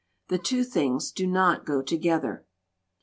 [0.29, 2.47] The two things do not go together.